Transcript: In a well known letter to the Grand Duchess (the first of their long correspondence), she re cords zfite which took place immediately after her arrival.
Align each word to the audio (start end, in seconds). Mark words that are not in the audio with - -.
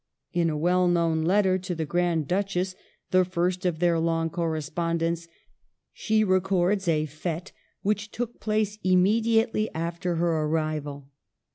In 0.33 0.49
a 0.49 0.57
well 0.57 0.87
known 0.87 1.21
letter 1.25 1.59
to 1.59 1.75
the 1.75 1.85
Grand 1.85 2.27
Duchess 2.27 2.73
(the 3.11 3.23
first 3.23 3.67
of 3.67 3.77
their 3.77 3.99
long 3.99 4.31
correspondence), 4.31 5.27
she 5.93 6.23
re 6.23 6.39
cords 6.39 6.87
zfite 6.87 7.51
which 7.83 8.09
took 8.09 8.39
place 8.39 8.79
immediately 8.83 9.71
after 9.75 10.15
her 10.15 10.41
arrival. 10.45 11.09